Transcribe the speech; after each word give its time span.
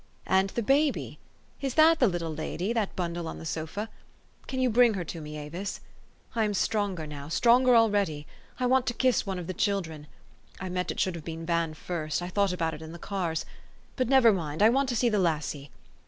''And 0.39 0.49
the 0.49 0.63
baby? 0.63 1.19
Is 1.61 1.75
that 1.75 1.99
the 1.99 2.07
little 2.07 2.33
lady, 2.33 2.73
that 2.73 2.95
bun 2.95 3.13
dle 3.13 3.27
on 3.27 3.37
the 3.37 3.45
sofa? 3.45 3.87
Can 4.47 4.59
you 4.59 4.67
bring 4.67 4.95
her 4.95 5.03
to 5.05 5.21
me, 5.21 5.37
Avis? 5.37 5.79
I 6.33 6.43
am 6.43 6.55
stronger 6.55 7.05
now, 7.05 7.27
stronger 7.29 7.75
already. 7.75 8.25
I 8.59 8.65
want 8.65 8.87
to 8.87 8.95
kiss 8.95 9.27
one 9.27 9.37
of 9.37 9.45
the 9.45 9.53
children. 9.53 10.07
I 10.59 10.69
meant 10.69 10.89
it 10.89 10.99
should 10.99 11.13
have 11.13 11.23
been 11.23 11.45
Van 11.45 11.75
first. 11.75 12.19
I 12.23 12.29
thought 12.29 12.51
about 12.51 12.73
it 12.73 12.81
in 12.81 12.93
the 12.93 12.97
cars. 12.97 13.45
But 13.95 14.09
never 14.09 14.33
mind. 14.33 14.63
I 14.63 14.69
want 14.69 14.89
to 14.89 14.95
see 14.95 15.07
the 15.09 15.19
lassie. 15.19 15.69